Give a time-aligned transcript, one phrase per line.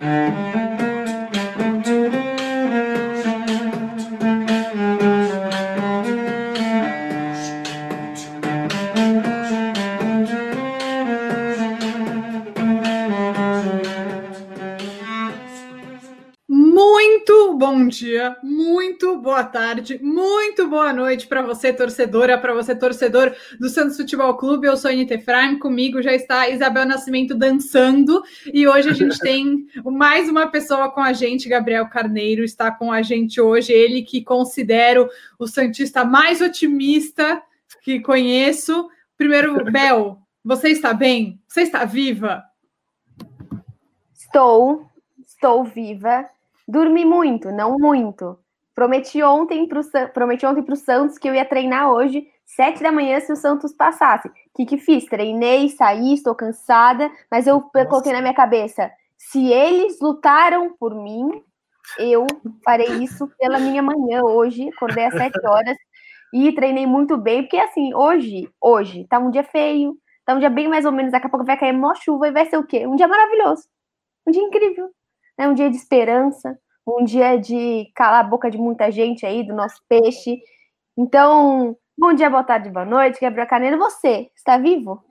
[0.00, 0.65] bom
[19.36, 24.66] boa tarde, muito boa noite para você, torcedora, para você, torcedor do Santos Futebol Clube.
[24.66, 29.18] Eu sou a Anitta Efraim, comigo já está Isabel Nascimento dançando e hoje a gente
[29.20, 33.74] tem mais uma pessoa com a gente, Gabriel Carneiro, está com a gente hoje.
[33.74, 35.06] Ele que considero
[35.38, 37.42] o Santista mais otimista
[37.82, 38.88] que conheço.
[39.18, 41.38] Primeiro, Bel, você está bem?
[41.46, 42.42] Você está viva?
[44.14, 44.90] Estou,
[45.26, 46.26] estou viva
[46.68, 48.36] Dormi muito, não muito.
[48.76, 52.92] Prometi ontem para prometi ontem para o Santos que eu ia treinar hoje, sete da
[52.92, 54.28] manhã, se o Santos passasse.
[54.28, 55.06] O que, que fiz?
[55.06, 57.86] Treinei, saí, estou cansada, mas eu Nossa.
[57.86, 61.42] coloquei na minha cabeça: se eles lutaram por mim,
[61.98, 62.26] eu
[62.62, 64.68] farei isso pela minha manhã hoje.
[64.68, 65.78] Acordei às sete horas
[66.34, 70.50] e treinei muito bem, porque assim, hoje, hoje, tá um dia feio, tá um dia
[70.50, 72.66] bem mais ou menos, daqui a pouco vai cair uma chuva e vai ser o
[72.66, 72.86] quê?
[72.86, 73.62] Um dia maravilhoso,
[74.26, 74.90] um dia incrível
[75.38, 75.48] né?
[75.48, 79.54] um dia de esperança, um dia de calar a boca de muita gente aí, do
[79.54, 80.40] nosso peixe.
[80.96, 83.78] Então, bom dia, boa tarde, boa noite, Gabriel Carneiro.
[83.78, 85.02] Você, está vivo?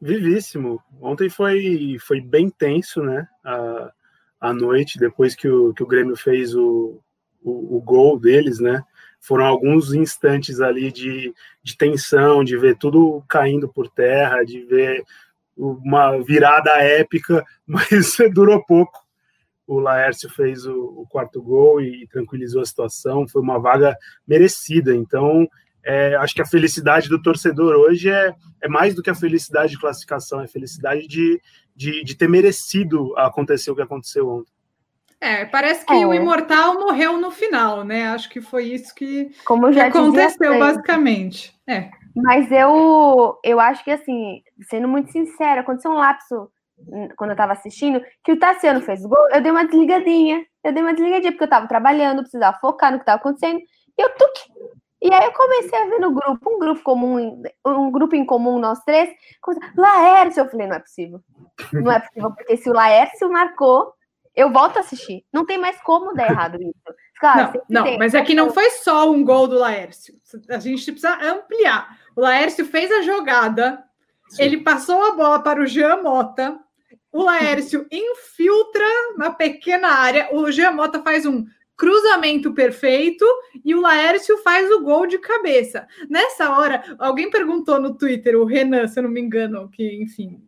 [0.00, 0.82] Vivíssimo.
[1.00, 3.28] Ontem foi, foi bem tenso, né?
[3.44, 3.92] A,
[4.40, 6.98] a noite, depois que o, que o Grêmio fez o,
[7.42, 8.82] o, o gol deles, né?
[9.20, 15.04] Foram alguns instantes ali de, de tensão, de ver tudo caindo por terra, de ver
[15.56, 19.03] uma virada épica, mas durou pouco
[19.66, 23.26] o Laércio fez o, o quarto gol e, e, tranquilizou a situação.
[23.26, 24.94] Foi uma vaga merecida.
[24.94, 25.48] Então,
[25.84, 29.72] é, acho que a felicidade do torcedor hoje é, é mais do que a felicidade
[29.72, 31.40] de classificação, é a felicidade de,
[31.74, 34.52] de, de ter merecido acontecer o que aconteceu ontem.
[35.20, 36.06] É, parece que é.
[36.06, 38.08] o imortal morreu no final, né?
[38.08, 41.54] Acho que foi isso que, Como já que aconteceu, basicamente.
[41.66, 41.90] É.
[42.14, 46.50] Mas eu, eu acho que, assim, sendo muito sincera, aconteceu um lapso
[47.16, 50.44] quando eu tava assistindo, que o Tassiano fez o gol, eu dei uma desligadinha.
[50.62, 53.58] Eu dei uma desligadinha, porque eu tava trabalhando, precisava focar no que tava acontecendo.
[53.58, 54.74] E eu tuque.
[55.02, 58.58] E aí eu comecei a ver no grupo, um grupo comum, um grupo em comum,
[58.58, 59.10] nós três,
[59.76, 60.40] Laércio.
[60.40, 61.20] Eu falei, não é possível.
[61.72, 63.92] Não é possível, porque se o Laércio marcou,
[64.34, 65.24] eu volto a assistir.
[65.30, 66.96] Não tem mais como dar errado isso.
[67.20, 70.14] Claro, não, não mas é que não foi só um gol do Laércio.
[70.48, 71.98] A gente precisa ampliar.
[72.16, 73.84] O Laércio fez a jogada,
[74.30, 74.42] Sim.
[74.42, 76.58] ele passou a bola para o Jean Mota,
[77.14, 78.84] o Laércio infiltra
[79.16, 80.28] na pequena área.
[80.32, 83.24] O Giamota faz um cruzamento perfeito
[83.64, 85.86] e o Laércio faz o gol de cabeça.
[86.10, 90.42] Nessa hora, alguém perguntou no Twitter, o Renan, se eu não me engano, que, enfim,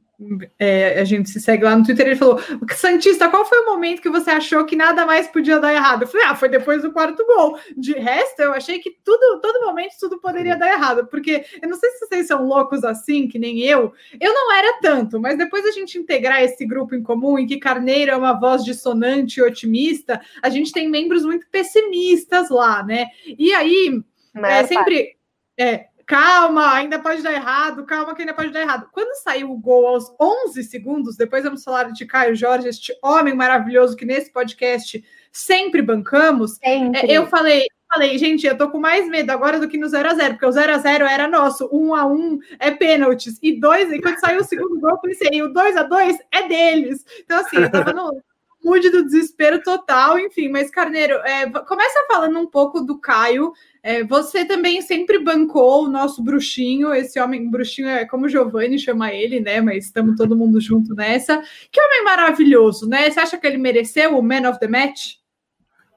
[0.58, 2.40] é, a gente se segue lá no Twitter, ele falou:
[2.74, 6.02] Santista, qual foi o momento que você achou que nada mais podia dar errado?
[6.02, 7.58] Eu falei: Ah, foi depois do quarto gol.
[7.76, 11.76] De resto, eu achei que tudo, todo momento, tudo poderia dar errado, porque eu não
[11.76, 13.92] sei se vocês são loucos assim, que nem eu.
[14.18, 17.58] Eu não era tanto, mas depois a gente integrar esse grupo em comum, em que
[17.58, 23.08] Carneiro é uma voz dissonante e otimista, a gente tem membros muito pessimistas lá, né?
[23.38, 24.00] E aí,
[24.34, 25.16] é sempre.
[25.58, 28.88] É, calma, ainda pode dar errado, calma que ainda pode dar errado.
[28.92, 33.34] Quando saiu o gol aos 11 segundos, depois vamos falar de Caio Jorge, este homem
[33.34, 37.10] maravilhoso que nesse podcast sempre bancamos, sempre.
[37.10, 40.08] É, eu falei, falei, gente, eu tô com mais medo agora do que no 0
[40.08, 43.58] a 0 porque o 0 a 0 era nosso, 1 a 1 é pênaltis, e
[43.58, 47.04] dois, e quando saiu o segundo gol, eu pensei, o 2 a 2 é deles.
[47.24, 48.22] Então, assim, eu tava no
[48.66, 54.02] mood do desespero total, enfim, mas Carneiro, é, começa falando um pouco do Caio, é,
[54.02, 59.12] você também sempre bancou o nosso bruxinho, esse homem, bruxinho é como o Giovanni chama
[59.12, 59.60] ele, né?
[59.60, 61.40] Mas estamos todo mundo junto nessa.
[61.70, 63.08] Que homem maravilhoso, né?
[63.08, 65.14] Você acha que ele mereceu o Man of the Match?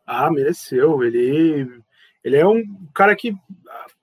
[0.05, 1.03] Ah, mereceu.
[1.03, 1.67] Ele,
[2.23, 2.63] ele é um
[2.93, 3.35] cara que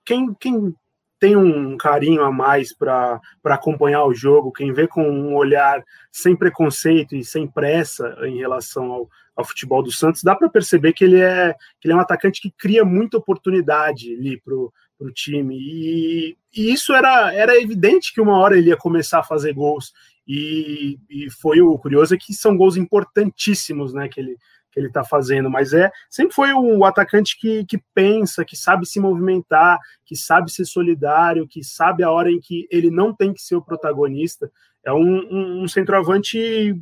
[0.03, 0.75] quem, quem
[1.19, 6.35] tem um carinho a mais para acompanhar o jogo, quem vê com um olhar sem
[6.35, 11.03] preconceito e sem pressa em relação ao, ao futebol do Santos, dá para perceber que
[11.03, 15.55] ele é que ele é um atacante que cria muita oportunidade ali pro, pro time.
[15.55, 19.93] E, e, isso era, era evidente que uma hora ele ia começar a fazer gols.
[20.27, 24.09] E, e foi o curioso é que são gols importantíssimos, né?
[24.09, 24.37] Que ele,
[24.71, 28.85] que ele está fazendo, mas é sempre foi o atacante que, que pensa, que sabe
[28.85, 33.33] se movimentar, que sabe ser solidário, que sabe a hora em que ele não tem
[33.33, 34.51] que ser o protagonista.
[34.85, 36.75] É um, um, um centroavante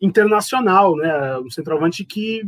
[0.00, 1.38] internacional, né?
[1.38, 2.42] Um centroavante que,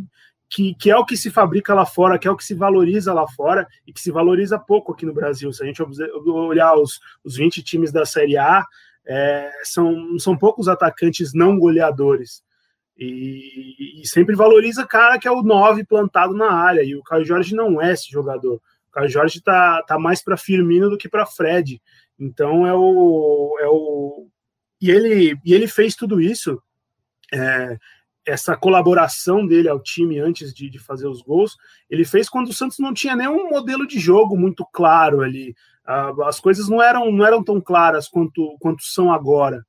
[0.51, 3.13] que, que, é o que se fabrica lá fora, que é o que se valoriza
[3.13, 5.53] lá fora e que se valoriza pouco aqui no Brasil.
[5.53, 5.83] Se a gente
[6.27, 8.65] olhar os, os 20 times da Série A,
[9.07, 12.43] é, são, são poucos atacantes não goleadores.
[12.97, 16.83] E, e, sempre valoriza cara que é o 9 plantado na área.
[16.83, 18.57] E o Caio Jorge não é esse jogador.
[18.89, 21.81] O Caio Jorge tá, tá mais para Firmino do que para Fred.
[22.19, 24.29] Então é o, é o.
[24.81, 26.63] E ele, e ele fez tudo isso.
[27.33, 27.77] É,
[28.27, 31.57] essa colaboração dele ao time antes de, de, fazer os gols,
[31.91, 35.55] ele fez quando o Santos não tinha nenhum modelo de jogo muito claro ali.
[36.27, 39.65] as coisas não eram, não eram tão claras quanto, quanto são agora.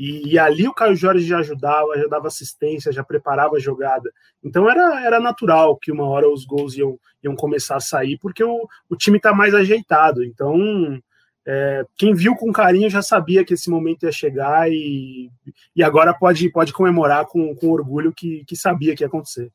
[0.00, 4.10] E, e, ali o Caio Jorge já ajudava, já dava assistência, já preparava a jogada.
[4.42, 8.42] Então era, era natural que uma hora os gols iam, iam começar a sair, porque
[8.42, 10.24] o, o time está mais ajeitado.
[10.24, 10.98] Então,
[11.46, 15.30] é, quem viu com carinho já sabia que esse momento ia chegar e,
[15.76, 19.52] e agora pode, pode comemorar com, com orgulho que, que sabia que ia acontecer.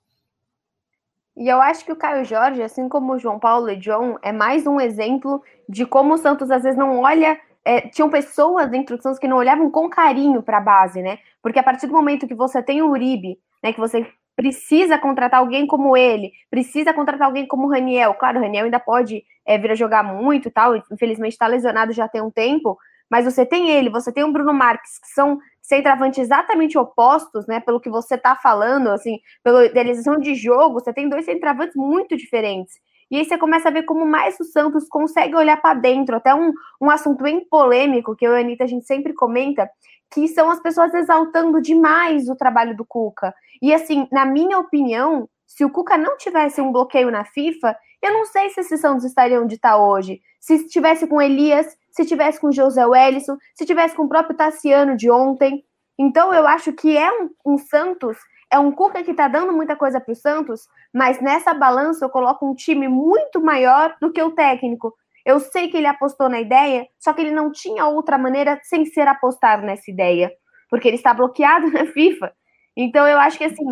[1.36, 4.32] E eu acho que o Caio Jorge, assim como o João Paulo e John, é
[4.32, 7.36] mais um exemplo de como o Santos às vezes não olha
[7.66, 11.18] é, tinham pessoas dentro do Santos que não olhavam com carinho para a base, né?
[11.42, 15.40] Porque a partir do momento que você tem o Uribe, né, que você precisa contratar
[15.40, 18.14] alguém como ele, precisa contratar alguém como o Raniel.
[18.14, 21.92] Claro, o Raniel ainda pode é, vir a jogar muito e tal, infelizmente está lesionado
[21.92, 22.78] já tem um tempo,
[23.10, 27.60] mas você tem ele, você tem o Bruno Marques, que são centroavantes exatamente opostos, né?
[27.60, 32.16] Pelo que você está falando, assim, pela idealização de jogo, você tem dois centroavantes muito
[32.16, 32.80] diferentes.
[33.10, 36.16] E aí você começa a ver como mais o Santos consegue olhar para dentro.
[36.16, 39.70] Até um, um assunto bem polêmico que eu e a Anitta a gente sempre comenta,
[40.12, 43.34] que são as pessoas exaltando demais o trabalho do Cuca.
[43.62, 48.14] E assim, na minha opinião, se o Cuca não tivesse um bloqueio na FIFA, eu
[48.14, 50.22] não sei se esses Santos estariam onde está hoje.
[50.40, 54.98] Se estivesse com Elias, se estivesse com José Wellison, se estivesse com o próprio Tassiano
[54.98, 55.64] de ontem.
[55.98, 58.18] Então eu acho que é um, um Santos
[58.56, 60.62] é um Cuca que está dando muita coisa para o Santos,
[60.94, 64.94] mas nessa balança eu coloco um time muito maior do que o técnico.
[65.26, 68.86] Eu sei que ele apostou na ideia, só que ele não tinha outra maneira sem
[68.86, 70.32] ser apostar nessa ideia,
[70.70, 72.32] porque ele está bloqueado na FIFA.
[72.78, 73.68] Então eu acho que assim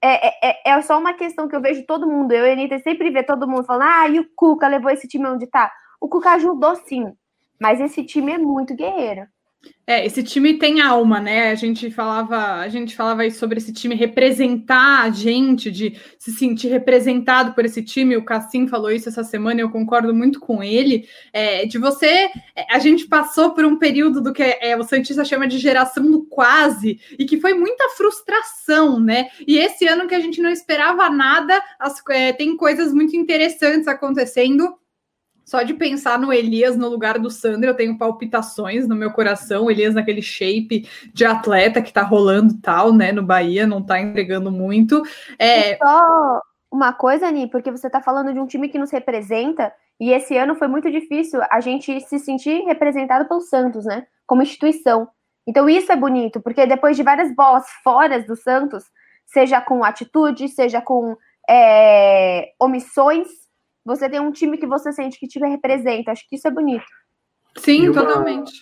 [0.00, 2.30] é, é, é, é só uma questão que eu vejo todo mundo.
[2.30, 5.08] Eu e a Anitta sempre vê todo mundo falando: ah, e o Cuca levou esse
[5.08, 5.72] time onde está.
[6.00, 7.12] O Cuca ajudou sim,
[7.60, 9.26] mas esse time é muito guerreiro.
[9.86, 11.50] É, esse time tem alma, né?
[11.50, 16.30] A gente falava, a gente falava aí sobre esse time representar a gente, de se
[16.30, 18.14] sentir representado por esse time.
[18.14, 21.08] O Cassim falou isso essa semana, eu concordo muito com ele.
[21.32, 25.24] É, de você, é, a gente passou por um período do que é, o Santista
[25.24, 29.30] chama de geração do quase, e que foi muita frustração, né?
[29.46, 33.88] E esse ano que a gente não esperava nada, as, é, tem coisas muito interessantes
[33.88, 34.76] acontecendo
[35.48, 39.70] só de pensar no Elias no lugar do Sandro, eu tenho palpitações no meu coração.
[39.70, 43.12] Elias naquele shape de atleta que tá rolando tal, né?
[43.12, 45.02] No Bahia, não tá entregando muito.
[45.38, 45.78] É...
[45.78, 50.10] Só uma coisa, Ani, porque você tá falando de um time que nos representa, e
[50.10, 54.06] esse ano foi muito difícil a gente se sentir representado pelo Santos, né?
[54.26, 55.08] Como instituição.
[55.46, 58.84] Então isso é bonito, porque depois de várias bolas fora do Santos,
[59.24, 61.16] seja com atitude, seja com
[61.48, 63.28] é, omissões,
[63.84, 66.12] você tem um time que você sente que te representa.
[66.12, 66.84] Acho que isso é bonito.
[67.56, 68.52] Sim, uma, totalmente.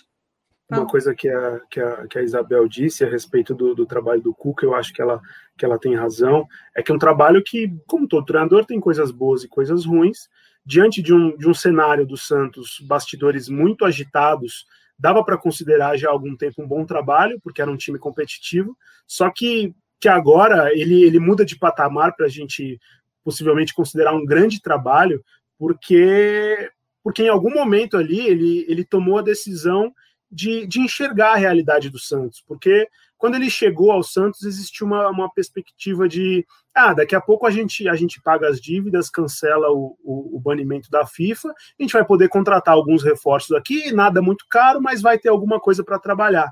[0.69, 0.85] Uma tá.
[0.85, 4.33] coisa que a, que, a, que a Isabel disse a respeito do, do trabalho do
[4.33, 5.21] Cuca, eu acho que ela,
[5.57, 9.11] que ela tem razão, é que é um trabalho que, como todo treinador, tem coisas
[9.11, 10.29] boas e coisas ruins.
[10.65, 14.65] Diante de um, de um cenário do Santos, bastidores muito agitados,
[14.99, 18.75] dava para considerar já há algum tempo um bom trabalho, porque era um time competitivo,
[19.05, 22.79] só que, que agora ele, ele muda de patamar para a gente
[23.27, 25.21] possivelmente considerar um grande trabalho,
[25.59, 26.71] porque
[27.03, 29.93] porque em algum momento ali ele, ele tomou a decisão
[30.31, 35.09] de, de enxergar a realidade do Santos, porque quando ele chegou ao Santos existia uma,
[35.09, 39.71] uma perspectiva de ah, daqui a pouco a gente, a gente paga as dívidas, cancela
[39.71, 44.21] o, o, o banimento da FIFA, a gente vai poder contratar alguns reforços aqui, nada
[44.21, 46.49] muito caro, mas vai ter alguma coisa para trabalhar.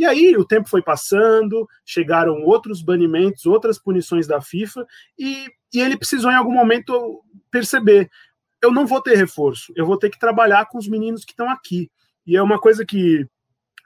[0.00, 4.86] E aí o tempo foi passando, chegaram outros banimentos, outras punições da FIFA,
[5.18, 8.08] e, e ele precisou em algum momento perceber:
[8.62, 11.50] eu não vou ter reforço, eu vou ter que trabalhar com os meninos que estão
[11.50, 11.90] aqui.
[12.26, 13.26] E é uma coisa que,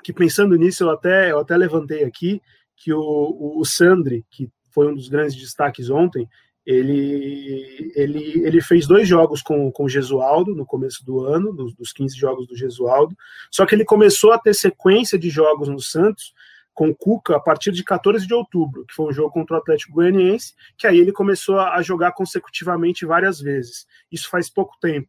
[0.05, 2.41] que pensando nisso, eu até, eu até levantei aqui,
[2.77, 6.29] que o, o, o Sandri, que foi um dos grandes destaques ontem,
[6.67, 11.75] ele, ele, ele fez dois jogos com, com o Gesualdo no começo do ano, dos,
[11.75, 13.17] dos 15 jogos do Gesualdo,
[13.51, 16.33] só que ele começou a ter sequência de jogos no Santos
[16.73, 19.59] com o Cuca a partir de 14 de outubro, que foi um jogo contra o
[19.59, 23.87] Atlético Goianiense, que aí ele começou a jogar consecutivamente várias vezes.
[24.11, 25.09] Isso faz pouco tempo.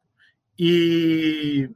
[0.59, 1.69] E,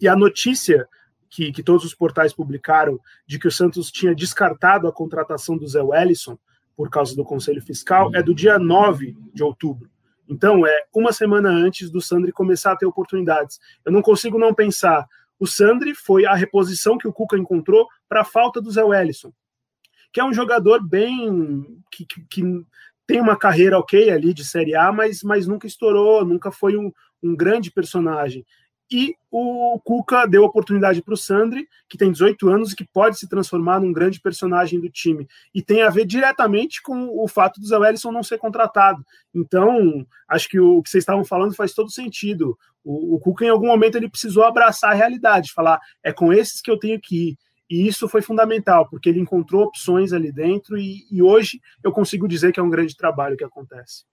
[0.00, 0.88] e a notícia
[1.30, 5.68] que, que todos os portais publicaram de que o Santos tinha descartado a contratação do
[5.68, 6.36] Zé Wellison
[6.76, 9.90] por causa do Conselho Fiscal, é do dia 9 de outubro.
[10.28, 13.58] Então, é uma semana antes do Sandri começar a ter oportunidades.
[13.84, 15.06] Eu não consigo não pensar.
[15.38, 19.32] O Sandri foi a reposição que o Cuca encontrou para a falta do Zé Wellison,
[20.12, 21.82] que é um jogador bem.
[21.90, 22.42] que, que, que
[23.06, 26.92] tem uma carreira ok ali de Série A, mas, mas nunca estourou, nunca foi um,
[27.22, 28.44] um grande personagem.
[28.90, 33.18] E o Cuca deu oportunidade para o Sandri, que tem 18 anos e que pode
[33.18, 35.26] se transformar num grande personagem do time.
[35.52, 39.04] E tem a ver diretamente com o fato do Zé Wellison não ser contratado.
[39.34, 42.56] Então, acho que o que vocês estavam falando faz todo sentido.
[42.84, 46.60] O, o Cuca, em algum momento, ele precisou abraçar a realidade, falar: é com esses
[46.60, 47.38] que eu tenho que ir.
[47.68, 52.28] E isso foi fundamental, porque ele encontrou opções ali dentro, e, e hoje eu consigo
[52.28, 54.04] dizer que é um grande trabalho que acontece.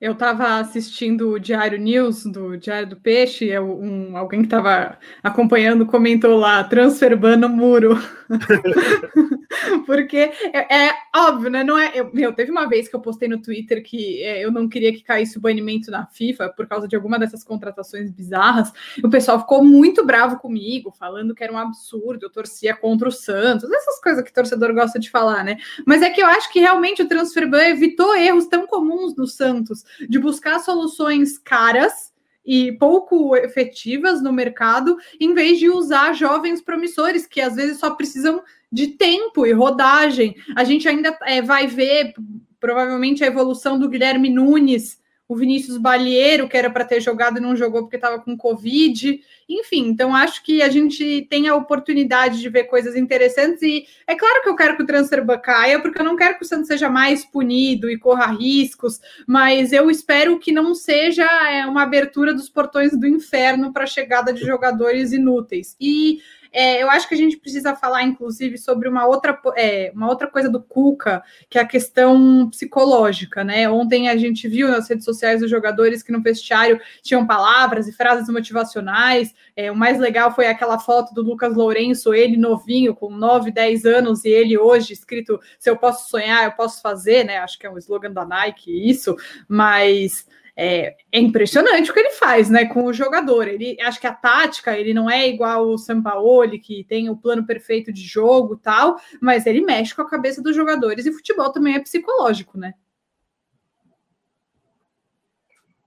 [0.00, 4.98] Eu estava assistindo o Diário News do Diário do Peixe, eu, um, alguém que estava
[5.22, 7.98] acompanhando comentou lá, transferbando muro.
[9.84, 11.64] Porque é, é, óbvio, né?
[11.64, 14.52] Não é, eu, meu, teve uma vez que eu postei no Twitter que é, eu
[14.52, 18.72] não queria que caísse o banimento na FIFA por causa de alguma dessas contratações bizarras.
[19.02, 23.12] O pessoal ficou muito bravo comigo, falando que era um absurdo, eu torcia contra o
[23.12, 25.56] Santos, essas coisas que o torcedor gosta de falar, né?
[25.86, 29.84] Mas é que eu acho que realmente o transferban evitou erros tão comuns do Santos
[30.08, 32.09] de buscar soluções caras
[32.44, 37.90] e pouco efetivas no mercado, em vez de usar jovens promissores que às vezes só
[37.90, 38.42] precisam
[38.72, 40.34] de tempo e rodagem.
[40.56, 42.14] A gente ainda é, vai ver
[42.58, 44.99] provavelmente a evolução do Guilherme Nunes
[45.30, 49.20] o Vinícius Balieiro, que era para ter jogado e não jogou porque estava com Covid.
[49.48, 53.62] Enfim, então acho que a gente tem a oportunidade de ver coisas interessantes.
[53.62, 56.42] E é claro que eu quero que o transfer caia, porque eu não quero que
[56.42, 61.64] o Santos seja mais punido e corra riscos, mas eu espero que não seja é,
[61.64, 65.76] uma abertura dos portões do inferno para a chegada de jogadores inúteis.
[65.80, 66.18] E
[66.52, 70.26] é, eu acho que a gente precisa falar, inclusive, sobre uma outra, é, uma outra
[70.26, 73.68] coisa do Cuca, que é a questão psicológica, né?
[73.70, 77.92] Ontem a gente viu nas redes sociais os jogadores que no vestiário tinham palavras e
[77.92, 79.34] frases motivacionais.
[79.54, 83.84] É, o mais legal foi aquela foto do Lucas Lourenço, ele novinho, com 9, 10
[83.84, 87.38] anos, e ele hoje escrito: se eu posso sonhar, eu posso fazer, né?
[87.38, 89.16] Acho que é um slogan da Nike, isso,
[89.48, 90.26] mas
[90.62, 93.48] é, é, impressionante o que ele faz, né, com o jogador.
[93.48, 97.46] Ele acho que a tática ele não é igual o Sampaoli que tem o plano
[97.46, 101.76] perfeito de jogo tal, mas ele mexe com a cabeça dos jogadores e futebol também
[101.76, 102.74] é psicológico, né?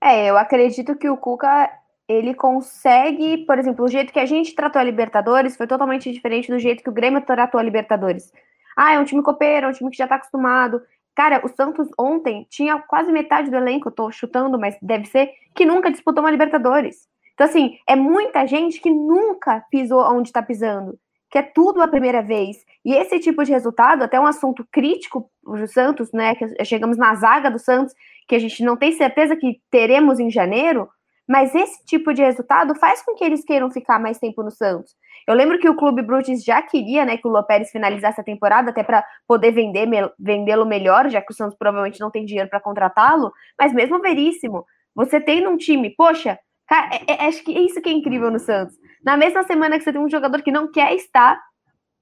[0.02, 1.70] É, eu acredito que o Cuca
[2.08, 6.50] ele consegue, por exemplo, o jeito que a gente tratou a Libertadores foi totalmente diferente
[6.50, 8.32] do jeito que o Grêmio tratou a Libertadores.
[8.76, 10.82] Ah, é um time copeiro, é um time que já tá acostumado.
[11.14, 15.30] Cara, o Santos ontem tinha quase metade do elenco, eu tô chutando, mas deve ser,
[15.54, 17.08] que nunca disputou uma Libertadores.
[17.34, 20.98] Então, assim, é muita gente que nunca pisou onde está pisando,
[21.30, 22.64] que é tudo a primeira vez.
[22.84, 26.34] E esse tipo de resultado, até um assunto crítico do Santos, né?
[26.34, 27.94] Que chegamos na zaga do Santos,
[28.28, 30.88] que a gente não tem certeza que teremos em janeiro,
[31.28, 34.94] mas esse tipo de resultado faz com que eles queiram ficar mais tempo no Santos.
[35.26, 38.70] Eu lembro que o Clube Brutis já queria, né, que o Lopérez finalizasse a temporada
[38.70, 39.88] até para poder vender
[40.18, 43.32] vendê-lo melhor, já que o Santos provavelmente não tem dinheiro para contratá-lo.
[43.58, 46.38] Mas mesmo veríssimo, você tem num time, poxa,
[46.68, 48.76] cara, é, é, acho que é isso que é incrível no Santos.
[49.02, 51.40] Na mesma semana que você tem um jogador que não quer estar,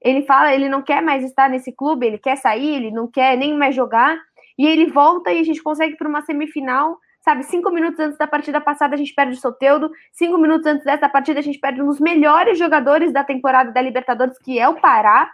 [0.01, 3.37] ele fala, ele não quer mais estar nesse clube, ele quer sair, ele não quer
[3.37, 4.17] nem mais jogar,
[4.57, 7.43] e ele volta e a gente consegue para uma semifinal sabe?
[7.43, 11.07] Cinco minutos antes da partida passada a gente perde o Soteudo, cinco minutos antes dessa
[11.07, 14.79] partida a gente perde um dos melhores jogadores da temporada da Libertadores, que é o
[14.79, 15.31] Pará.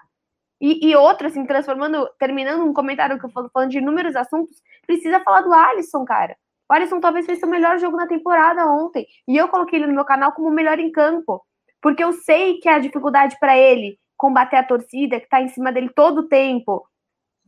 [0.62, 4.62] E, e outro, assim, transformando, terminando um comentário que eu falo, falando de inúmeros assuntos,
[4.86, 6.36] precisa falar do Alisson, cara.
[6.70, 9.08] O Alisson talvez fez o melhor jogo na temporada ontem.
[9.28, 11.42] E eu coloquei ele no meu canal como o melhor em campo.
[11.82, 15.48] Porque eu sei que é a dificuldade para ele combater a torcida, que tá em
[15.48, 16.86] cima dele todo o tempo,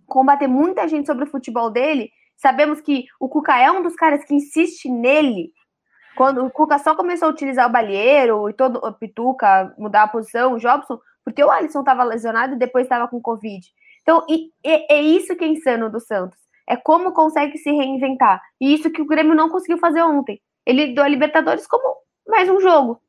[0.07, 2.09] combater muita gente sobre o futebol dele,
[2.41, 5.53] Sabemos que o Cuca é um dos caras que insiste nele.
[6.17, 10.07] Quando o Cuca só começou a utilizar o Balheiro e todo o Pituca, mudar a
[10.07, 13.63] posição, o Jobson, porque o Alisson estava lesionado e depois estava com Covid.
[14.01, 16.39] Então, e, e, é isso que é insano do Santos.
[16.67, 18.41] É como consegue se reinventar.
[18.59, 20.41] E isso que o Grêmio não conseguiu fazer ontem.
[20.65, 22.99] Ele deu a Libertadores como mais um jogo.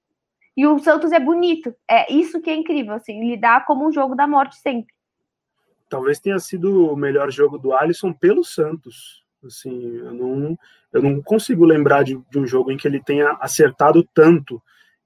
[0.54, 1.74] E o Santos é bonito.
[1.88, 4.92] É isso que é incrível, assim, lidar como um jogo da morte sempre.
[5.88, 9.21] Talvez tenha sido o melhor jogo do Alisson pelo Santos.
[9.44, 10.58] Assim, eu não,
[10.92, 14.62] eu não consigo lembrar de, de um jogo em que ele tenha acertado tanto.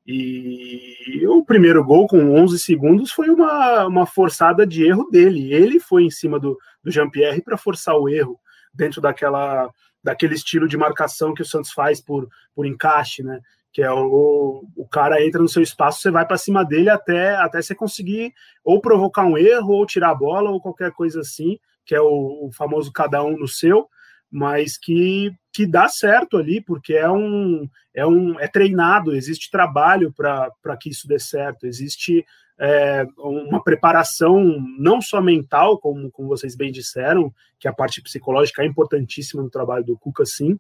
[0.07, 5.52] E o primeiro gol, com 11 segundos, foi uma, uma forçada de erro dele.
[5.52, 8.38] Ele foi em cima do, do Jean-Pierre para forçar o erro
[8.73, 9.69] dentro daquela,
[10.05, 13.40] daquele estilo de marcação que o Santos faz por, por encaixe, né?
[13.73, 17.35] Que é o, o cara entra no seu espaço, você vai para cima dele até,
[17.37, 18.33] até você conseguir
[18.64, 22.47] ou provocar um erro, ou tirar a bola, ou qualquer coisa assim, que é o,
[22.47, 23.88] o famoso cada um no seu
[24.37, 30.12] mas que, que dá certo ali, porque é um é um é treinado, existe trabalho
[30.12, 32.23] para que isso dê certo, existe
[32.59, 38.62] é, uma preparação não só mental, como, como vocês bem disseram, que a parte psicológica
[38.62, 40.59] é importantíssima no trabalho do Cuca, sim,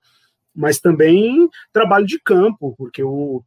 [0.54, 3.44] mas também trabalho de campo, porque o,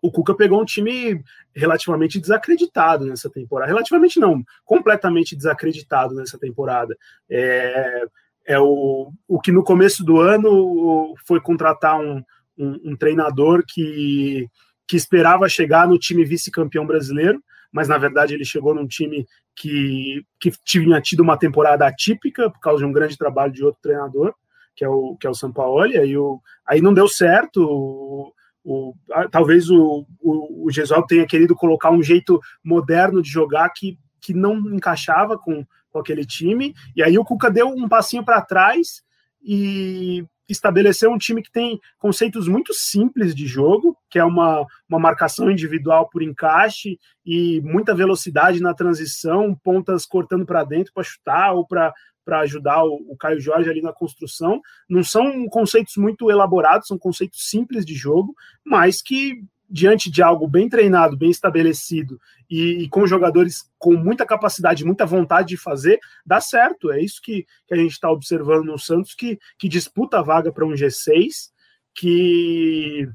[0.00, 1.20] o Cuca pegou um time
[1.52, 3.72] relativamente desacreditado nessa temporada.
[3.72, 6.96] Relativamente não, completamente desacreditado nessa temporada.
[7.28, 8.04] É,
[8.46, 12.22] é o, o que no começo do ano foi contratar um,
[12.58, 14.48] um, um treinador que,
[14.86, 20.24] que esperava chegar no time vice-campeão brasileiro, mas na verdade ele chegou num time que,
[20.40, 24.34] que tinha tido uma temporada atípica por causa de um grande trabalho de outro treinador,
[24.74, 27.62] que é o, que é o Sampaoli, aí, o, aí não deu certo.
[27.62, 28.32] O,
[28.64, 28.94] o,
[29.30, 34.56] talvez o, o, o tenha querido colocar um jeito moderno de jogar que, que não
[34.74, 39.02] encaixava com, com aquele time, e aí o Cuca deu um passinho para trás
[39.42, 44.98] e estabeleceu um time que tem conceitos muito simples de jogo, que é uma, uma
[44.98, 51.52] marcação individual por encaixe e muita velocidade na transição, pontas cortando para dentro para chutar
[51.52, 51.92] ou para
[52.24, 54.60] para ajudar o, o, Caio Jorge ali na construção.
[54.88, 58.32] Não são conceitos muito elaborados, são conceitos simples de jogo,
[58.64, 64.26] mas que diante de algo bem treinado, bem estabelecido e, e, com jogadores com muita
[64.26, 66.92] capacidade, muita vontade de fazer, dá certo.
[66.92, 70.52] É isso que, que a gente está observando no Santos, que, que disputa a vaga
[70.52, 71.50] para um G6,
[71.94, 73.08] que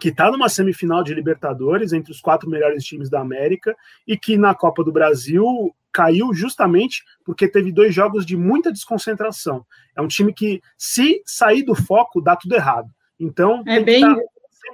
[0.00, 4.38] que está numa semifinal de Libertadores entre os quatro melhores times da América e que
[4.38, 5.44] na Copa do Brasil
[5.92, 9.66] caiu justamente porque teve dois jogos de muita desconcentração.
[9.94, 12.88] É um time que, se sair do foco, dá tudo errado.
[13.20, 14.02] Então, é bem...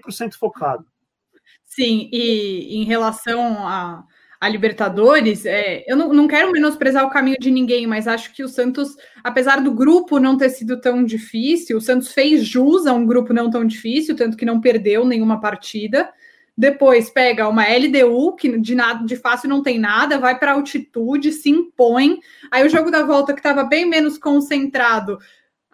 [0.06, 0.86] 100% focado.
[1.68, 4.02] Sim, e em relação a,
[4.40, 8.42] a Libertadores, é, eu não, não quero menosprezar o caminho de ninguém, mas acho que
[8.42, 12.92] o Santos, apesar do grupo não ter sido tão difícil, o Santos fez jus a
[12.92, 16.10] um grupo não tão difícil, tanto que não perdeu nenhuma partida.
[16.56, 21.30] Depois pega uma LDU, que de nada de fácil não tem nada, vai para altitude,
[21.32, 22.18] se impõe.
[22.50, 25.18] Aí o jogo da volta, que estava bem menos concentrado,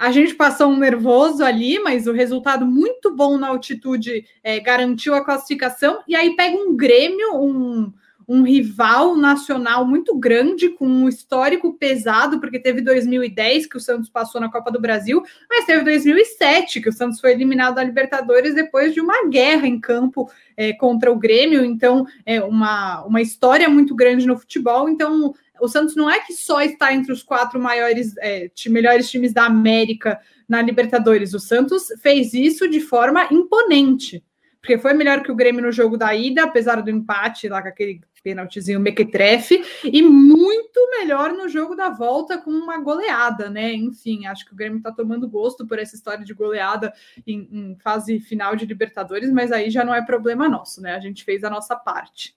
[0.04, 5.14] a gente passou um nervoso ali, mas o resultado muito bom na altitude é, garantiu
[5.14, 6.00] a classificação.
[6.06, 7.90] E aí pega um Grêmio, um,
[8.28, 14.10] um rival nacional muito grande, com um histórico pesado, porque teve 2010 que o Santos
[14.10, 18.54] passou na Copa do Brasil, mas teve 2007 que o Santos foi eliminado da Libertadores
[18.54, 21.64] depois de uma guerra em campo é, contra o Grêmio.
[21.64, 24.86] Então, é uma, uma história muito grande no futebol.
[24.86, 29.32] Então, o Santos não é que só está entre os quatro maiores, é, melhores times
[29.32, 31.34] da América na Libertadores.
[31.34, 34.24] O Santos fez isso de forma imponente,
[34.60, 37.68] porque foi melhor que o Grêmio no jogo da ida, apesar do empate lá com
[37.68, 43.74] aquele pênaltizinho mequetrefe, e muito melhor no jogo da volta com uma goleada, né?
[43.74, 46.92] Enfim, acho que o Grêmio está tomando gosto por essa história de goleada
[47.26, 50.94] em, em fase final de Libertadores, mas aí já não é problema nosso, né?
[50.94, 52.34] A gente fez a nossa parte.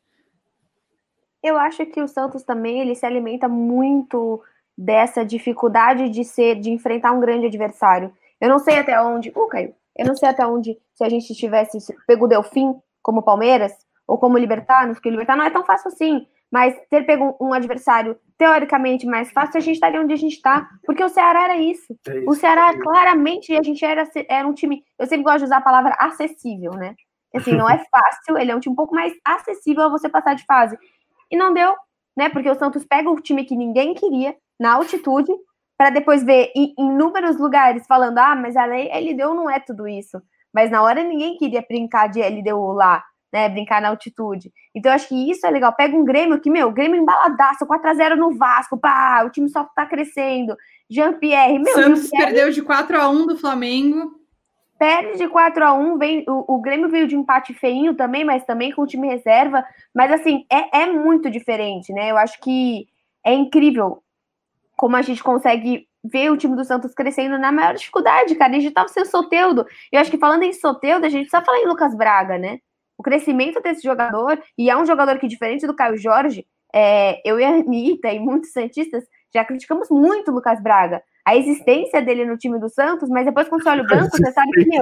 [1.44, 4.42] Eu acho que o Santos também ele se alimenta muito
[4.78, 8.14] dessa dificuldade de ser, de enfrentar um grande adversário.
[8.40, 11.34] Eu não sei até onde, uh, Caio, eu não sei até onde se a gente
[11.34, 13.74] tivesse pego o Delfim como Palmeiras
[14.08, 17.54] ou como Libertar, porque o Libertar não é tão fácil assim, mas ter pego um
[17.54, 21.58] adversário teoricamente mais fácil, a gente estaria onde a gente está, porque o Ceará era
[21.58, 21.98] isso.
[22.08, 22.30] É isso.
[22.30, 25.62] O Ceará claramente a gente era, era um time, eu sempre gosto de usar a
[25.62, 26.96] palavra acessível, né?
[27.36, 30.36] Assim, não é fácil, ele é um time um pouco mais acessível a você passar
[30.36, 30.78] de fase
[31.32, 31.74] e não deu,
[32.16, 32.30] né?
[32.30, 35.32] Porque o Santos pega o time que ninguém queria na altitude
[35.78, 40.22] para depois ver em inúmeros lugares falando: ah, mas a LDU não é tudo isso.
[40.54, 43.48] Mas na hora ninguém queria brincar de LDU lá, né?
[43.48, 44.52] Brincar na altitude.
[44.74, 45.74] Então eu acho que isso é legal.
[45.74, 49.86] Pega um Grêmio que, meu, Grêmio embaladaço, 4x0 no Vasco, pá, o time só tá
[49.86, 50.56] crescendo.
[50.90, 51.74] Jean-Pierre, meu.
[51.74, 54.17] Santos perdeu de 4 a 1 do Flamengo
[54.78, 58.46] perde de 4 a 1 vem, o, o, Grêmio veio de empate feinho também, mas
[58.46, 59.66] também com o time reserva.
[59.94, 62.12] Mas assim, é, é muito diferente, né?
[62.12, 62.88] Eu acho que
[63.26, 64.02] é incrível
[64.76, 68.56] como a gente consegue ver o time do Santos crescendo na maior dificuldade, cara.
[68.56, 69.66] A gente tava sem Soteudo.
[69.92, 72.60] Eu acho que falando em Soteudo, a gente precisa falar em Lucas Braga, né?
[72.98, 77.40] O crescimento desse jogador, e é um jogador que, diferente do Caio Jorge, é, eu
[77.40, 82.24] e a Anitta e muitos Santistas já criticamos muito o Lucas Braga a existência dele
[82.24, 84.82] no time do Santos, mas depois quando você olha o banco, você sabe que, meu,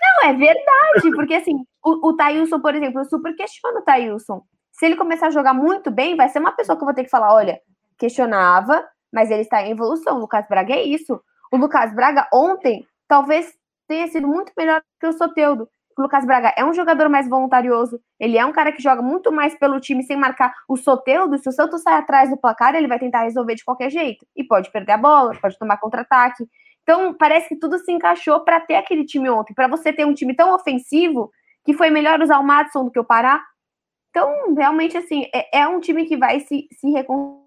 [0.00, 4.42] não, é verdade, porque assim, o, o Thailson, por exemplo, eu super questiono o Thailson.
[4.72, 7.04] Se ele começar a jogar muito bem, vai ser uma pessoa que eu vou ter
[7.04, 7.60] que falar, olha,
[7.98, 10.16] questionava, mas ele está em evolução.
[10.16, 11.20] O Lucas Braga é isso.
[11.52, 13.52] O Lucas Braga ontem talvez
[13.86, 15.68] tenha sido muito melhor que o Soteudo.
[15.96, 19.30] O Lucas Braga é um jogador mais voluntarioso, ele é um cara que joga muito
[19.30, 21.38] mais pelo time sem marcar o Soteudo.
[21.38, 24.26] Se o Santos sai atrás do placar, ele vai tentar resolver de qualquer jeito.
[24.36, 26.44] E pode perder a bola, pode tomar contra-ataque.
[26.82, 29.54] Então, parece que tudo se encaixou para ter aquele time ontem.
[29.54, 31.30] Para você ter um time tão ofensivo,
[31.64, 33.42] que foi melhor usar o Madison do que o Pará.
[34.10, 37.42] Então, realmente, assim, é, é um time que vai se, se reconstruir.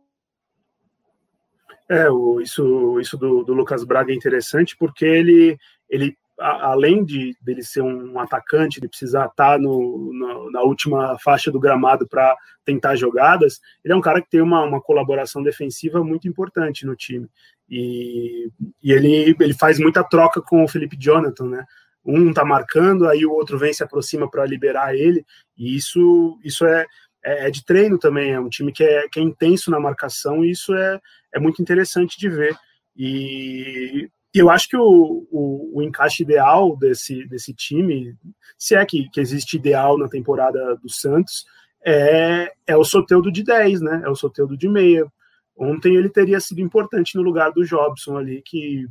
[1.87, 7.03] É, o, isso, isso do, do, Lucas Braga é interessante porque ele, ele a, além
[7.03, 12.07] de dele ser um atacante, de precisar estar no, no, na última faixa do gramado
[12.07, 16.85] para tentar jogadas, ele é um cara que tem uma, uma colaboração defensiva muito importante
[16.85, 17.27] no time.
[17.69, 18.49] E,
[18.83, 21.65] e ele, ele faz muita troca com o Felipe Jonathan, né?
[22.03, 25.25] Um tá marcando, aí o outro vem se aproxima para liberar ele,
[25.57, 26.85] e isso, isso é,
[27.23, 30.45] é, é, de treino também, é um time que é, que é intenso na marcação,
[30.45, 30.99] e isso é,
[31.33, 32.55] é muito interessante de ver.
[32.95, 34.07] E
[34.39, 38.15] eu acho que o, o, o, encaixe ideal desse, desse time,
[38.57, 41.45] se é que, que existe ideal na temporada do Santos,
[41.85, 44.01] é, é o Soteudo de 10, né?
[44.03, 45.05] É o Soteudo de meia.
[45.55, 48.87] Ontem ele teria sido importante no lugar do Jobson ali, que,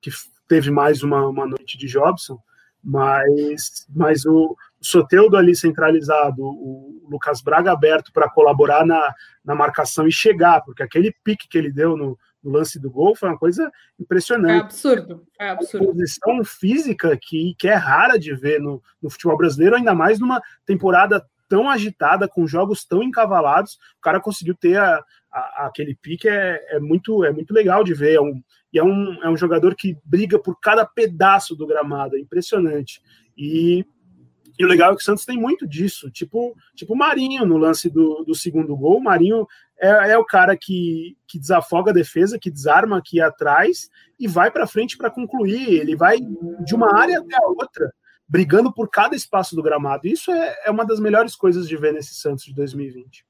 [0.00, 0.10] que
[0.48, 2.38] teve mais uma, uma noite de Jobson,
[2.82, 10.08] mas, mas o Soteudo ali centralizado, o Lucas Braga aberto para colaborar na, na marcação
[10.08, 13.38] e chegar, porque aquele pique que ele deu no, no lance do gol foi uma
[13.38, 14.60] coisa impressionante.
[14.60, 15.84] É absurdo, é absurdo.
[15.84, 20.18] Uma posição física que, que é rara de ver no, no futebol brasileiro, ainda mais
[20.18, 25.96] numa temporada tão agitada, com jogos tão encavalados, o cara conseguiu ter a, a, aquele
[25.96, 28.14] pique, é, é, muito, é muito legal de ver.
[28.14, 28.40] É um,
[28.72, 33.02] e é um, é um jogador que briga por cada pedaço do gramado, é impressionante.
[33.36, 33.84] E,
[34.56, 37.56] e o legal é que o Santos tem muito disso, tipo, tipo o Marinho no
[37.56, 38.98] lance do, do segundo gol.
[38.98, 39.44] O Marinho
[39.80, 43.88] é, é, o cara que, que desafoga a defesa, que desarma aqui atrás
[44.18, 45.80] e vai para frente para concluir.
[45.80, 46.18] Ele vai
[46.64, 47.92] de uma área até a outra
[48.30, 50.06] brigando por cada espaço do gramado.
[50.06, 53.26] Isso é, é uma das melhores coisas de ver nesse Santos de 2020.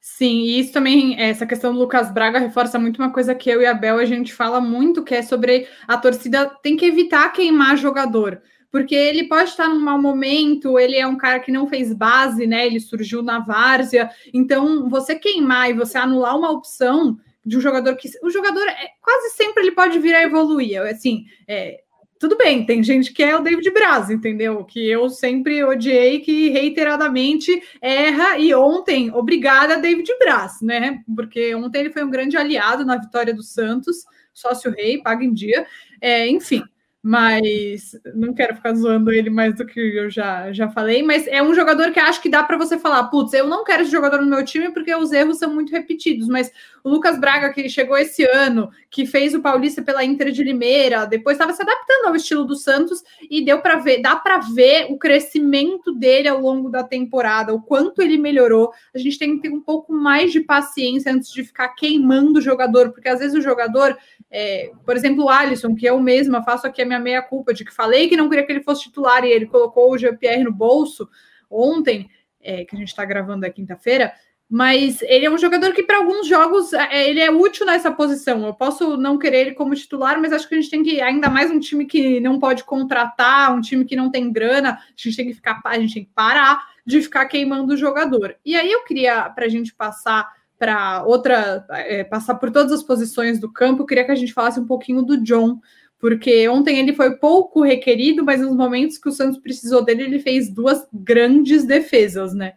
[0.00, 3.62] Sim, e isso também, essa questão do Lucas Braga reforça muito uma coisa que eu
[3.62, 7.32] e a Bel a gente fala muito, que é sobre a torcida tem que evitar
[7.32, 11.66] queimar jogador, porque ele pode estar num mau momento, ele é um cara que não
[11.66, 12.66] fez base, né?
[12.66, 17.96] Ele surgiu na várzea, então você queimar e você anular uma opção de um jogador
[17.96, 21.80] que o jogador é, quase sempre ele pode vir a evoluir, assim, é,
[22.18, 24.64] tudo bem, tem gente que é o David Braz, entendeu?
[24.64, 28.38] Que eu sempre odiei, que reiteradamente erra.
[28.38, 31.00] E ontem, obrigada, David Braz, né?
[31.14, 34.04] Porque ontem ele foi um grande aliado na vitória do Santos,
[34.34, 35.64] sócio rei, paga em dia.
[36.00, 36.64] É, enfim,
[37.02, 41.40] mas não quero ficar zoando ele mais do que eu já, já falei, mas é
[41.42, 44.20] um jogador que acho que dá para você falar, putz, eu não quero esse jogador
[44.20, 46.50] no meu time porque os erros são muito repetidos, mas
[46.82, 51.06] o Lucas Braga, que chegou esse ano, que fez o Paulista pela Inter de Limeira,
[51.06, 54.86] depois estava se adaptando ao estilo do Santos e deu para ver, dá para ver
[54.90, 58.72] o crescimento dele ao longo da temporada, o quanto ele melhorou.
[58.94, 62.42] A gente tem que ter um pouco mais de paciência antes de ficar queimando o
[62.42, 63.96] jogador, porque às vezes o jogador
[64.30, 67.72] é, por exemplo, o Alisson, que eu mesma faço aqui a minha meia-culpa de que
[67.72, 71.08] falei que não queria que ele fosse titular e ele colocou o Jean-Pierre no bolso
[71.50, 74.12] ontem, é, que a gente está gravando é quinta-feira,
[74.50, 78.46] mas ele é um jogador que, para alguns jogos, é, ele é útil nessa posição.
[78.46, 81.28] Eu posso não querer ele como titular, mas acho que a gente tem que, ainda
[81.28, 85.16] mais um time que não pode contratar, um time que não tem grana, a gente
[85.16, 88.36] tem que ficar, a gente tem que parar de ficar queimando o jogador.
[88.42, 90.26] E aí eu queria, para a gente passar
[90.58, 94.32] para outra, é, passar por todas as posições do campo, eu queria que a gente
[94.32, 95.60] falasse um pouquinho do John,
[95.98, 100.20] porque ontem ele foi pouco requerido, mas nos momentos que o Santos precisou dele, ele
[100.20, 102.54] fez duas grandes defesas, né?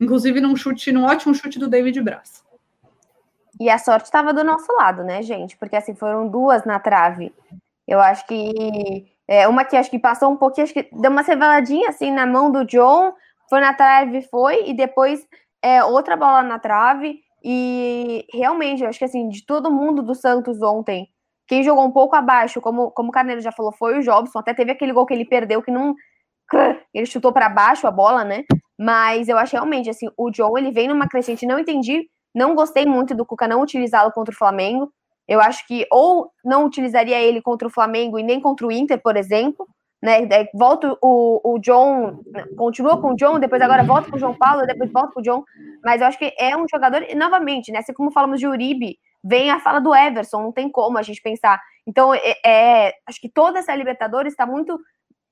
[0.00, 2.42] Inclusive num chute, num ótimo chute do David Braz.
[3.60, 5.56] E a sorte estava do nosso lado, né, gente?
[5.56, 7.34] Porque assim foram duas na trave.
[7.86, 11.24] Eu acho que é, uma que acho que passou um pouquinho, acho que deu uma
[11.24, 13.12] cevaladinha assim na mão do John,
[13.50, 15.26] foi na trave, foi, e depois
[15.60, 17.20] é, outra bola na trave.
[17.42, 21.08] E realmente, eu acho que assim, de todo mundo do Santos ontem,
[21.48, 24.38] quem jogou um pouco abaixo, como, como o Carneiro já falou, foi o Jobson.
[24.38, 25.94] Até teve aquele gol que ele perdeu que não.
[26.92, 28.44] Ele chutou para baixo a bola, né?
[28.78, 31.46] Mas eu acho realmente, assim, o John, ele vem numa crescente.
[31.46, 34.92] Não entendi, não gostei muito do Cuca não utilizá-lo contra o Flamengo.
[35.26, 39.00] Eu acho que ou não utilizaria ele contra o Flamengo e nem contra o Inter,
[39.02, 39.66] por exemplo,
[40.02, 40.20] né?
[40.54, 42.22] Volta o, o John,
[42.56, 45.22] continua com o John, depois agora volta com o João Paulo, depois volta com o
[45.22, 45.42] John.
[45.82, 47.78] Mas eu acho que é um jogador, novamente, né?
[47.78, 51.22] Assim como falamos de Uribe, vem a fala do Everson, não tem como a gente
[51.22, 51.60] pensar.
[51.86, 54.78] Então, é, é acho que toda essa Libertadores está muito.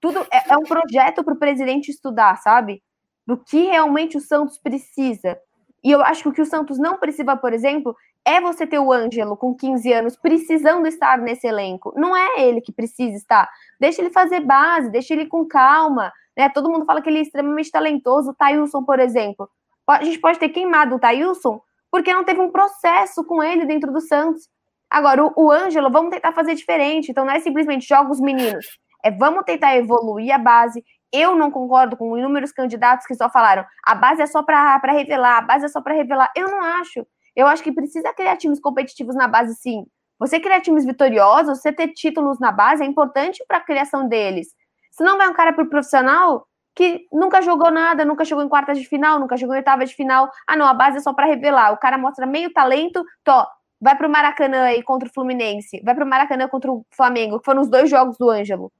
[0.00, 2.82] Tudo é, é um projeto para o presidente estudar, sabe?
[3.26, 5.38] Do que realmente o Santos precisa.
[5.82, 8.78] E eu acho que o que o Santos não precisa, por exemplo, é você ter
[8.78, 11.92] o Ângelo com 15 anos precisando estar nesse elenco.
[11.96, 13.48] Não é ele que precisa estar.
[13.78, 16.12] Deixa ele fazer base, deixa ele com calma.
[16.36, 16.48] Né?
[16.48, 18.30] Todo mundo fala que ele é extremamente talentoso.
[18.30, 19.48] O Thailson, por exemplo.
[19.88, 23.92] A gente pode ter queimado o Thailson porque não teve um processo com ele dentro
[23.92, 24.48] do Santos.
[24.90, 27.10] Agora, o, o Ângelo, vamos tentar fazer diferente.
[27.10, 28.66] Então, não é simplesmente joga os meninos.
[29.04, 30.84] É vamos tentar evoluir a base.
[31.12, 35.38] Eu não concordo com inúmeros candidatos que só falaram a base é só para revelar,
[35.38, 36.30] a base é só para revelar.
[36.34, 37.06] Eu não acho.
[37.34, 39.84] Eu acho que precisa criar times competitivos na base, sim.
[40.18, 44.48] Você criar times vitoriosos, você ter títulos na base é importante para a criação deles.
[44.90, 46.46] Se não vai um cara pro profissional
[46.76, 49.94] que nunca jogou nada, nunca chegou em quartas de final, nunca jogou em oitava de
[49.94, 50.30] final.
[50.46, 51.72] Ah, não, a base é só para revelar.
[51.72, 53.32] O cara mostra meio talento, tô,
[53.80, 57.62] vai pro Maracanã aí contra o Fluminense, vai pro Maracanã contra o Flamengo, que foram
[57.62, 58.70] os dois jogos do Ângelo.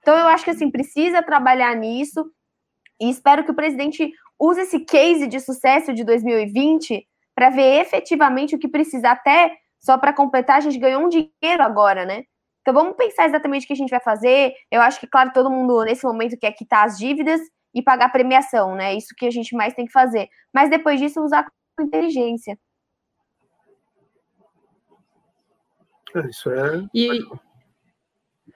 [0.00, 2.24] Então eu acho que assim precisa trabalhar nisso
[2.98, 4.10] e espero que o presidente
[4.40, 9.98] use esse case de sucesso de 2020 para ver efetivamente o que precisa até só
[9.98, 12.24] para completar, a gente ganhou um dinheiro agora, né?
[12.62, 14.54] Então vamos pensar exatamente o que a gente vai fazer.
[14.70, 17.40] Eu acho que, claro, todo mundo nesse momento quer quitar as dívidas
[17.74, 18.94] e pagar a premiação, né?
[18.94, 20.28] Isso que a gente mais tem que fazer.
[20.52, 21.44] Mas depois disso, usar
[21.76, 22.56] com inteligência.
[26.14, 26.84] É, isso é.
[26.94, 27.08] E,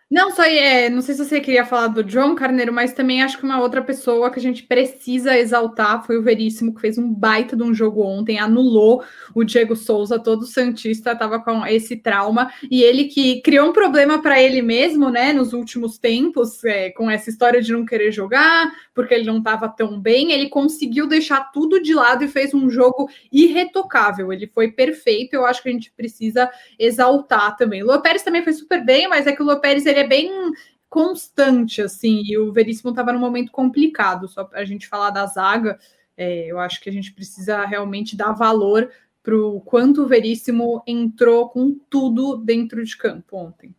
[0.08, 3.38] não, só é, não sei se você queria falar do John Carneiro, mas também acho
[3.38, 7.12] que uma outra pessoa que a gente precisa exaltar foi o Veríssimo, que fez um
[7.12, 9.02] baita de um jogo ontem, anulou
[9.34, 14.22] o Diego Souza, todo Santista estava com esse trauma, e ele que criou um problema
[14.22, 18.70] para ele mesmo, né, nos últimos tempos, é, com essa história de não querer jogar,
[18.94, 22.70] porque ele não estava tão bem, ele conseguiu deixar tudo de lado e fez um
[22.70, 27.82] jogo irretocável, ele foi perfeito, eu acho que a gente precisa exaltar também.
[27.82, 30.52] O Lopérez também foi super bem, mas é que o Lopérez ele é bem
[30.88, 35.26] constante, assim, e o Veríssimo estava num momento complicado, só para a gente falar da
[35.26, 35.78] zaga,
[36.16, 38.90] é, eu acho que a gente precisa realmente dar valor
[39.22, 43.74] para o quanto o Veríssimo entrou com tudo dentro de campo ontem.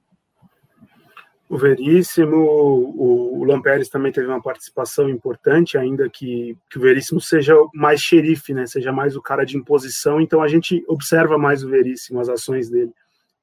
[1.49, 7.21] O Veríssimo, o, o Lamperes também teve uma participação importante, ainda que, que o Veríssimo
[7.21, 8.67] seja mais xerife, né?
[8.67, 12.69] Seja mais o cara de imposição, então a gente observa mais o Veríssimo, as ações
[12.69, 12.91] dele.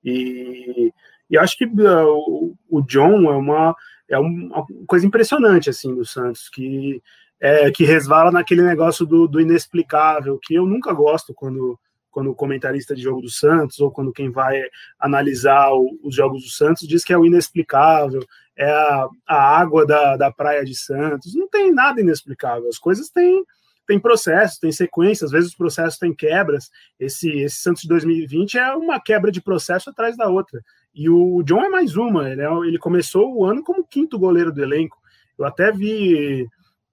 [0.05, 0.93] E
[1.35, 3.77] e acho que uh, o, John é uma,
[4.09, 7.03] é uma coisa impressionante assim do Santos, que
[7.41, 11.79] é, que resvala naquele negócio do, do inexplicável, que eu nunca gosto quando
[12.15, 14.63] quando o comentarista de jogo do Santos ou quando quem vai
[15.01, 18.25] analisar o, os jogos do Santos diz que é o inexplicável,
[18.57, 21.35] é a, a água da, da praia de Santos.
[21.35, 22.69] Não tem nada inexplicável.
[22.69, 23.45] As coisas têm,
[23.85, 26.71] têm processos, têm sequências, às vezes os processos têm quebras.
[27.01, 30.63] Esse, esse Santos de 2020 é uma quebra de processo atrás da outra.
[30.95, 34.53] E o John é mais uma, ele, é, ele começou o ano como quinto goleiro
[34.53, 34.97] do elenco.
[35.37, 36.47] Eu até vi,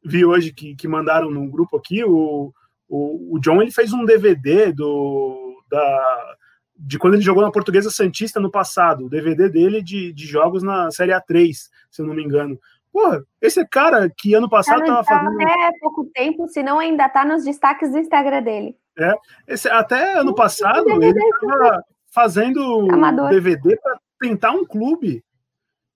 [0.03, 2.51] vi hoje que, que mandaram num grupo aqui, o,
[2.89, 6.35] o, o John ele fez um DVD do, da,
[6.75, 10.63] de quando ele jogou na Portuguesa Santista no passado, o DVD dele de, de jogos
[10.63, 11.53] na Série A3,
[11.89, 12.59] se eu não me engano.
[12.91, 15.41] Porra, esse cara que ano passado estava tá fazendo.
[15.41, 18.75] Até pouco tempo, se não ainda tá nos destaques do Instagram dele.
[18.97, 19.13] É,
[19.47, 23.29] esse, até ano passado ele estava fazendo Amador.
[23.29, 25.23] DVD para tentar um clube.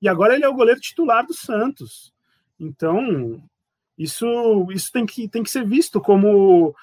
[0.01, 2.13] E agora ele é o goleiro titular do Santos.
[2.60, 3.43] Então,
[3.97, 6.75] isso, isso tem, que, tem que ser visto como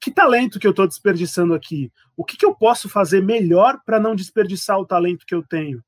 [0.00, 1.92] que talento que eu estou desperdiçando aqui?
[2.16, 5.84] O que, que eu posso fazer melhor para não desperdiçar o talento que eu tenho?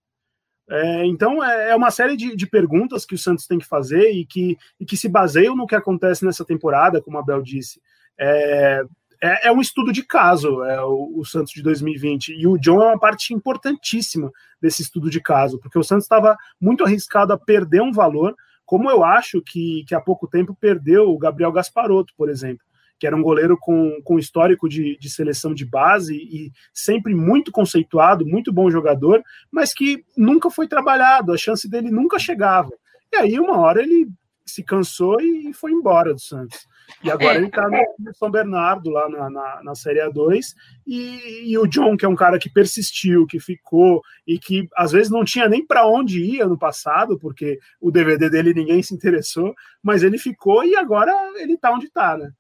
[0.69, 4.13] É, então, é, é uma série de, de, perguntas que o Santos tem que fazer
[4.13, 7.81] e que, e que se baseiam no que acontece nessa temporada, como a Bel disse.
[8.19, 8.83] É,
[9.23, 12.35] é, é um estudo de caso, é o, o, Santos de 2020.
[12.35, 16.37] E o John é uma parte importantíssima desse estudo de caso, porque o Santos estava
[16.61, 18.35] muito arriscado a perder um valor,
[18.67, 22.65] como eu acho que, que há pouco tempo perdeu o Gabriel Gasparotto, por exemplo,
[22.99, 27.53] que era um goleiro com, com histórico de, de seleção de base e sempre muito
[27.53, 32.71] conceituado, muito bom jogador, mas que nunca foi trabalhado, a chance dele nunca chegava.
[33.13, 34.09] E aí, uma hora, ele
[34.45, 36.67] se cansou e foi embora do Santos.
[37.03, 37.37] E agora é.
[37.39, 40.55] ele está no São Bernardo, lá na, na, na Série A2.
[40.87, 44.93] E, e, o John, que é um cara que persistiu, que ficou e que às
[44.93, 48.95] vezes não tinha nem para onde ir ano passado, porque o DVD dele ninguém se
[48.95, 52.31] interessou, mas ele ficou e agora ele está onde está, né?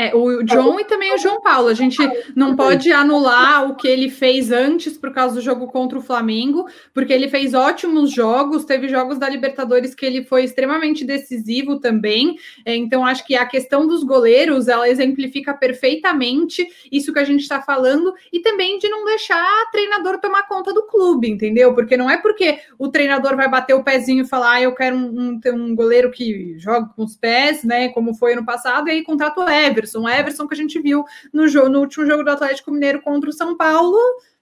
[0.00, 1.68] É, o John e também o João Paulo.
[1.68, 1.98] A gente
[2.34, 6.66] não pode anular o que ele fez antes por causa do jogo contra o Flamengo,
[6.94, 8.64] porque ele fez ótimos jogos.
[8.64, 12.38] Teve jogos da Libertadores que ele foi extremamente decisivo também.
[12.64, 17.42] É, então, acho que a questão dos goleiros ela exemplifica perfeitamente isso que a gente
[17.42, 21.74] está falando e também de não deixar o treinador tomar conta do clube, entendeu?
[21.74, 24.96] Porque não é porque o treinador vai bater o pezinho e falar, ah, eu quero
[24.96, 27.90] um, um, um goleiro que joga com os pés, né?
[27.90, 30.20] Como foi ano passado, e aí contrata o Everson Everson.
[30.20, 33.32] Everson que a gente viu no, jogo, no último jogo do Atlético Mineiro contra o
[33.32, 33.98] São Paulo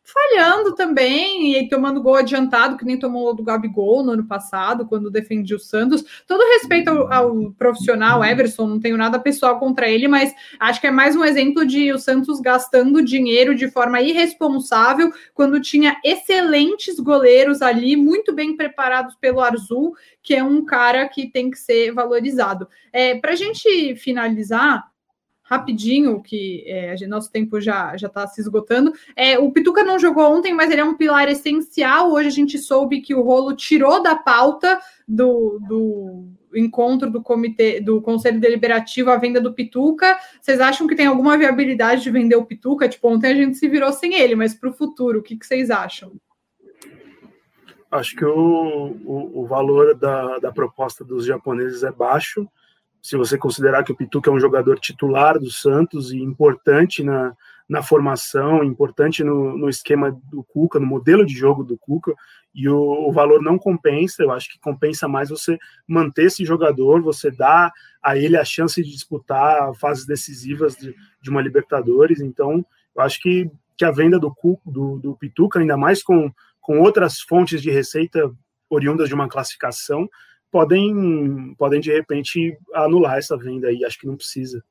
[0.08, 5.10] falhando também e tomando gol adiantado, que nem tomou do Gabigol no ano passado, quando
[5.10, 6.02] defendia o Santos.
[6.26, 10.86] Todo respeito ao, ao, profissional Everson, não tenho nada pessoal contra ele, mas acho que
[10.86, 16.98] é mais um exemplo de o Santos gastando dinheiro de forma irresponsável quando tinha excelentes
[16.98, 21.92] goleiros ali, muito bem preparados pelo Arzul, que é um cara que tem que ser
[21.92, 22.66] valorizado.
[22.94, 24.84] É, Para a gente finalizar,
[25.48, 28.92] rapidinho, que é, nosso tempo já já está se esgotando.
[29.16, 32.12] É, o Pituca não jogou ontem, mas ele é um pilar essencial.
[32.12, 37.80] Hoje a gente soube que o Rolo tirou da pauta do, do encontro do comitê
[37.80, 40.18] do Conselho Deliberativo a venda do Pituca.
[40.40, 42.88] Vocês acham que tem alguma viabilidade de vender o Pituca?
[42.88, 45.46] Tipo, ontem a gente se virou sem ele, mas para o futuro, o que, que
[45.46, 46.12] vocês acham?
[47.90, 52.46] Acho que o, o, o valor da, da proposta dos japoneses é baixo
[53.08, 57.34] se você considerar que o Pituca é um jogador titular do Santos e importante na,
[57.66, 62.14] na formação, importante no, no esquema do Cuca, no modelo de jogo do Cuca,
[62.54, 62.76] e o,
[63.08, 67.72] o, valor não compensa, eu acho que compensa mais você manter esse jogador, você dar
[68.02, 72.62] a ele a chance de disputar fases decisivas de, de uma Libertadores, então
[72.94, 77.22] eu acho que, que a venda do, do, do Pituca, ainda mais com, com outras
[77.22, 78.30] fontes de receita
[78.68, 80.06] oriundas de uma classificação,
[80.50, 84.62] podem, podem de repente anular essa venda aí, acho que não precisa.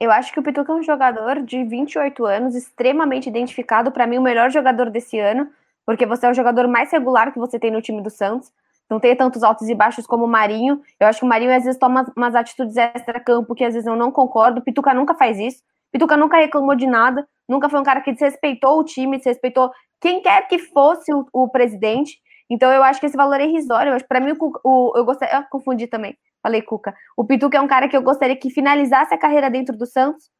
[0.00, 4.18] Eu acho que o Pituca é um jogador de 28 anos, extremamente identificado, para mim
[4.18, 5.48] o melhor jogador desse ano,
[5.86, 8.52] porque você é o jogador mais regular que você tem no time do Santos.
[8.90, 10.82] Não tem tantos altos e baixos como o Marinho.
[11.00, 13.96] Eu acho que o Marinho às vezes toma umas atitudes extra-campo que às vezes eu
[13.96, 14.60] não concordo.
[14.60, 15.58] O Pituca nunca faz isso.
[15.88, 17.26] O Pituca nunca reclamou de nada.
[17.48, 21.48] Nunca foi um cara que desrespeitou o time, desrespeitou quem quer que fosse o, o
[21.48, 22.18] presidente.
[22.50, 23.96] Então eu acho que esse valor é irrisório.
[24.06, 25.36] Para mim, o, o, eu gostaria.
[25.36, 26.16] Eu confundi também.
[26.42, 26.94] Falei Cuca.
[27.16, 30.30] O Pituca é um cara que eu gostaria que finalizasse a carreira dentro do Santos,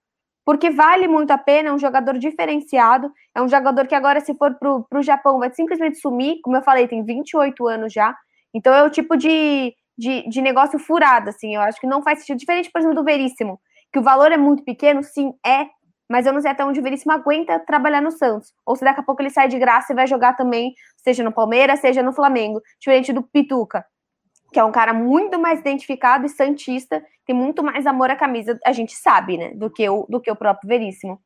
[0.45, 4.35] porque vale muito a pena, é um jogador diferenciado, é um jogador que agora, se
[4.35, 6.41] for para o Japão, vai simplesmente sumir.
[6.43, 8.15] Como eu falei, tem 28 anos já.
[8.53, 11.55] Então é o tipo de, de, de negócio furado, assim.
[11.55, 12.39] Eu acho que não faz sentido.
[12.39, 13.59] Diferente, por exemplo, do Veríssimo,
[13.91, 15.67] que o valor é muito pequeno, sim, é,
[16.09, 18.53] mas eu não sei até onde o Veríssimo aguenta trabalhar no Santos.
[18.67, 21.33] Ou se daqui a pouco ele sai de graça e vai jogar também, seja no
[21.33, 22.61] Palmeiras, seja no Flamengo.
[22.79, 23.85] Diferente do Pituca,
[24.53, 28.59] que é um cara muito mais identificado e santista, tem muito mais amor à camisa,
[28.65, 31.21] a gente sabe, né, do que o, do que o próprio Veríssimo.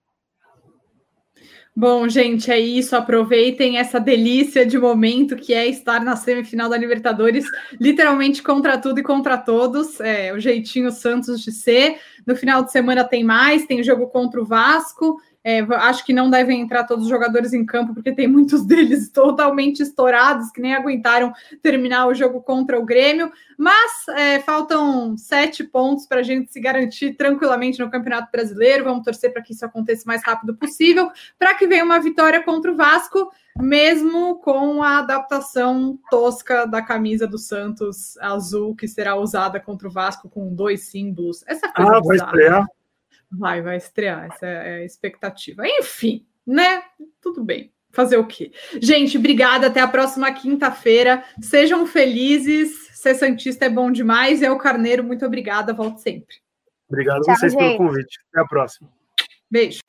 [1.80, 2.96] Bom, gente, é isso.
[2.96, 7.44] Aproveitem essa delícia de momento que é estar na semifinal da Libertadores,
[7.80, 10.00] literalmente contra tudo e contra todos.
[10.00, 12.00] É o jeitinho Santos de ser.
[12.26, 15.20] No final de semana tem mais, tem jogo contra o Vasco.
[15.44, 19.10] É, acho que não devem entrar todos os jogadores em campo, porque tem muitos deles
[19.10, 23.32] totalmente estourados, que nem aguentaram terminar o jogo contra o Grêmio.
[23.56, 28.84] Mas é, faltam sete pontos para a gente se garantir tranquilamente no Campeonato Brasileiro.
[28.84, 32.42] Vamos torcer para que isso aconteça o mais rápido possível, para que venha uma vitória
[32.42, 39.16] contra o Vasco, mesmo com a adaptação tosca da camisa do Santos azul, que será
[39.16, 41.42] usada contra o Vasco com dois símbolos.
[41.46, 42.66] Essa coisa ah, vai estrear.
[43.30, 45.62] Vai, vai estrear, essa é a expectativa.
[45.66, 46.82] Enfim, né?
[47.20, 47.72] Tudo bem.
[47.90, 48.52] Fazer o quê?
[48.80, 49.66] Gente, obrigada.
[49.66, 51.24] Até a próxima quinta-feira.
[51.40, 52.88] Sejam felizes.
[52.92, 54.42] Ser Santista é bom demais.
[54.42, 55.72] É o Carneiro, muito obrigada.
[55.72, 56.36] Volto sempre.
[56.88, 57.60] Obrigado a vocês gente.
[57.60, 58.18] pelo convite.
[58.32, 58.90] Até a próxima.
[59.50, 59.80] Beijo.